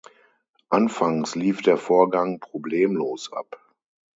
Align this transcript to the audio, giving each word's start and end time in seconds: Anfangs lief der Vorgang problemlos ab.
Anfangs 0.69 1.35
lief 1.35 1.61
der 1.61 1.77
Vorgang 1.77 2.39
problemlos 2.39 3.31
ab. 3.31 3.59